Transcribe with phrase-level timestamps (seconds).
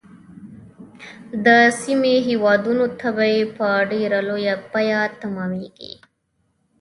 [1.45, 1.47] د
[1.81, 5.93] سیمې هیوادونو ته به په ډیره لویه بیعه تمامیږي.